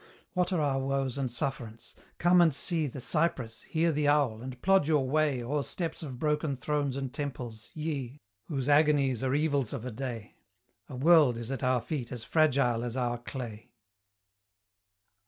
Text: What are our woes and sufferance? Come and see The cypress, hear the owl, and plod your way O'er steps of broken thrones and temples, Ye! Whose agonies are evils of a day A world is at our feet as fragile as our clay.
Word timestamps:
What 0.33 0.51
are 0.51 0.61
our 0.61 0.79
woes 0.79 1.19
and 1.19 1.31
sufferance? 1.31 1.93
Come 2.17 2.41
and 2.41 2.51
see 2.55 2.87
The 2.87 2.99
cypress, 2.99 3.61
hear 3.61 3.91
the 3.91 4.07
owl, 4.07 4.41
and 4.41 4.59
plod 4.63 4.87
your 4.87 5.07
way 5.07 5.43
O'er 5.43 5.61
steps 5.63 6.01
of 6.01 6.17
broken 6.17 6.57
thrones 6.57 6.95
and 6.97 7.13
temples, 7.13 7.69
Ye! 7.75 8.19
Whose 8.45 8.67
agonies 8.67 9.23
are 9.23 9.35
evils 9.35 9.73
of 9.73 9.85
a 9.85 9.91
day 9.91 10.37
A 10.89 10.95
world 10.95 11.37
is 11.37 11.51
at 11.51 11.61
our 11.63 11.81
feet 11.83 12.11
as 12.11 12.23
fragile 12.23 12.83
as 12.83 12.97
our 12.97 13.19
clay. 13.19 13.69